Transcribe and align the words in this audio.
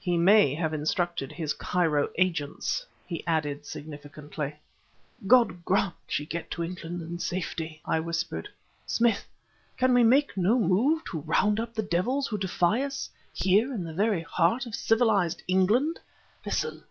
"He 0.00 0.18
may 0.18 0.54
have 0.56 0.74
instructed 0.74 1.30
his 1.30 1.52
Cairo 1.52 2.10
agents," 2.18 2.84
he 3.06 3.24
added 3.28 3.64
significantly. 3.64 4.56
"God 5.28 5.64
grant 5.64 5.94
she 6.08 6.26
get 6.26 6.50
to 6.50 6.64
England 6.64 7.00
in 7.00 7.20
safety," 7.20 7.80
I 7.84 8.00
whispered. 8.00 8.48
"Smith! 8.86 9.28
can 9.76 9.94
we 9.94 10.02
make 10.02 10.36
no 10.36 10.58
move 10.58 11.04
to 11.12 11.20
round 11.20 11.60
up 11.60 11.74
the 11.74 11.82
devils 11.84 12.26
who 12.26 12.38
defy 12.38 12.82
us, 12.82 13.08
here 13.32 13.72
in 13.72 13.84
the 13.84 13.94
very 13.94 14.22
heart 14.22 14.66
of 14.66 14.74
civilized 14.74 15.44
England? 15.46 16.00
Listen. 16.44 16.82